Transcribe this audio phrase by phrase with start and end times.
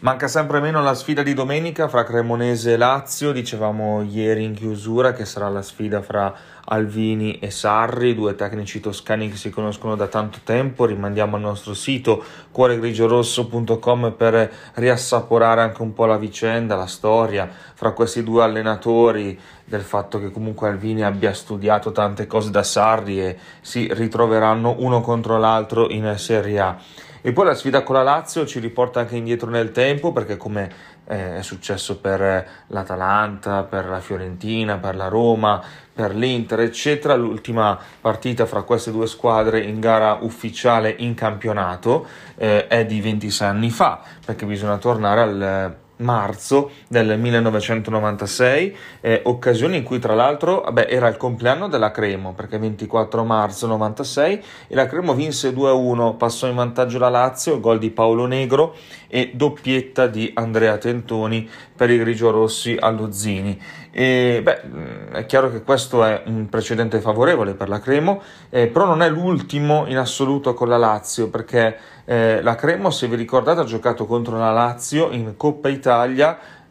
[0.00, 5.12] Manca sempre meno la sfida di domenica fra Cremonese e Lazio, dicevamo ieri in chiusura
[5.12, 6.32] che sarà la sfida fra
[6.66, 10.84] Alvini e Sarri, due tecnici toscani che si conoscono da tanto tempo.
[10.84, 12.22] Rimandiamo al nostro sito
[12.52, 19.82] cuoregrigiorosso.com per riassaporare anche un po' la vicenda, la storia fra questi due allenatori, del
[19.82, 25.38] fatto che comunque Alvini abbia studiato tante cose da Sarri e si ritroveranno uno contro
[25.38, 26.78] l'altro in Serie A.
[27.20, 30.70] E poi la sfida con la Lazio ci riporta anche indietro nel tempo perché come
[31.08, 35.62] eh, è successo per l'Atalanta, per la Fiorentina, per la Roma,
[35.92, 42.66] per l'Inter, eccetera, l'ultima partita fra queste due squadre in gara ufficiale in campionato eh,
[42.68, 49.82] è di 26 anni fa perché bisogna tornare al marzo del 1996, eh, occasione in
[49.82, 54.86] cui tra l'altro vabbè, era il compleanno della Cremo, perché 24 marzo 96 e la
[54.86, 58.74] Cremo vinse 2-1, passò in vantaggio la Lazio, gol di Paolo Negro
[59.08, 63.60] e doppietta di Andrea Tentoni per i grigiorossi allo Zini.
[63.90, 68.66] E, beh, mm, è chiaro che questo è un precedente favorevole per la Cremo, eh,
[68.68, 73.16] però non è l'ultimo in assoluto con la Lazio, perché eh, la Cremo, se vi
[73.16, 75.87] ricordate, ha giocato contro la Lazio in Coppa Italia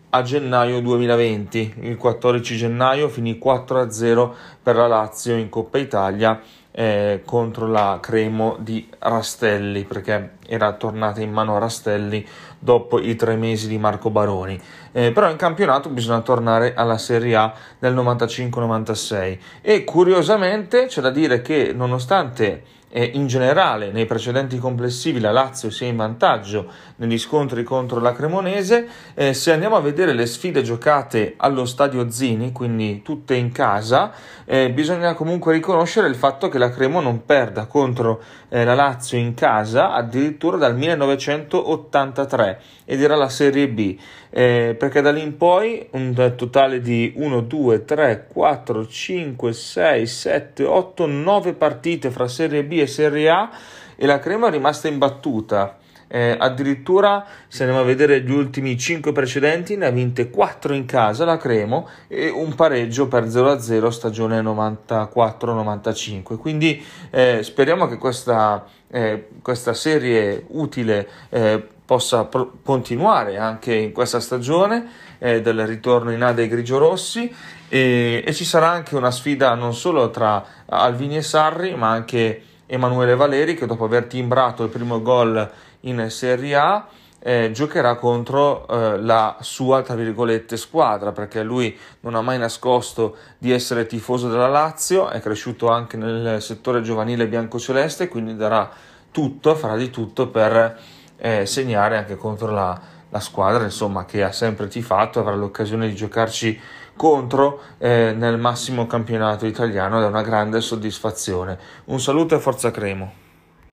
[0.09, 1.75] a gennaio 2020.
[1.81, 6.41] Il 14 gennaio finì 4-0 per la Lazio in Coppa Italia
[6.79, 12.23] eh, contro la Cremo di Rastelli perché era tornata in mano a Rastelli
[12.59, 14.61] dopo i tre mesi di Marco Baroni.
[14.91, 21.09] Eh, però in campionato bisogna tornare alla Serie A del 95-96 e curiosamente c'è da
[21.09, 27.17] dire che nonostante eh, in generale nei precedenti complessivi la Lazio sia in vantaggio negli
[27.17, 32.51] scontri contro la Cremonese, eh, se andiamo a vedere le sfide giocate allo stadio Zini,
[32.51, 34.11] quindi tutte in casa,
[34.45, 39.17] eh, bisogna comunque riconoscere il fatto che la Cremo non perda contro eh, la Lazio
[39.17, 43.97] in casa addirittura dal 1983 ed era la Serie B,
[44.29, 50.05] eh, perché da lì in poi un totale di 1, 2, 3, 4, 5, 6,
[50.05, 53.49] 7, 8, 9 partite fra Serie B e Serie A
[53.95, 55.77] e la Crema è rimasta imbattuta.
[56.09, 60.85] Eh, addirittura se andiamo a vedere gli ultimi 5 precedenti ne ha vinte 4 in
[60.85, 68.65] casa la Cremo e un pareggio per 0-0 stagione 94-95 quindi eh, speriamo che questa,
[68.89, 74.89] eh, questa serie utile eh, possa pro- continuare anche in questa stagione
[75.19, 77.33] eh, del ritorno in A dei grigiorossi
[77.67, 82.43] e, e ci sarà anche una sfida non solo tra Alvini e Sarri ma anche
[82.67, 85.49] Emanuele Valeri che dopo aver timbrato il primo gol
[85.81, 86.87] in Serie A
[87.19, 93.17] eh, giocherà contro eh, la sua, tra virgolette, squadra, perché lui non ha mai nascosto
[93.37, 98.69] di essere tifoso della Lazio, è cresciuto anche nel settore giovanile biancoceleste, quindi darà
[99.11, 100.79] tutto, farà di tutto per
[101.17, 102.79] eh, segnare anche contro la,
[103.09, 106.59] la, squadra, insomma, che ha sempre tifato, avrà l'occasione di giocarci
[106.97, 111.57] contro eh, nel massimo campionato italiano ed è una grande soddisfazione.
[111.85, 113.13] Un saluto e forza Cremo!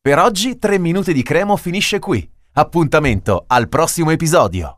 [0.01, 2.29] Per oggi 3 minuti di Cremo finisce qui.
[2.55, 4.75] Appuntamento al prossimo episodio.